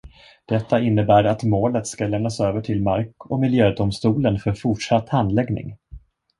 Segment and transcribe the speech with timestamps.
[0.45, 5.77] Detta innebär att målet ska lämnas över till mark- och miljödomstolen för fortsatt handläggning.